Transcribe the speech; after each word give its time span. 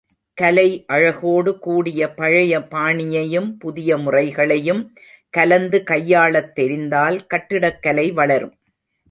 கலை 0.37 0.85
அழகோடு 0.87 1.59
கூடிய 1.59 2.13
பழைய 2.13 2.59
பாணியையும் 2.59 3.57
புதிய 3.59 3.97
முறைகளையும் 3.97 4.81
கலந்து 5.29 5.83
கையாளத் 5.91 6.51
தெரிந்தால் 6.55 7.25
கட்டிடக் 7.27 7.81
கலை 7.81 8.11
வளரும். 8.11 8.55